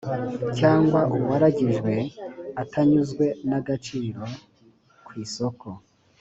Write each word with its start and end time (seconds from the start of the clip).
cyangwa 0.59 0.99
uwaragijwe 1.15 1.93
atanyuzwe 2.61 3.25
n 3.49 3.51
agaciro 3.59 4.23
ku 5.05 5.11
isoko 5.23 5.67